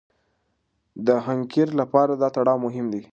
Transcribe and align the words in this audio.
د 1.05 1.07
حنکير 1.25 1.69
لپاره 1.81 2.13
دا 2.21 2.29
تړاو 2.35 2.57
مهم 2.65 2.85
دی. 2.93 3.01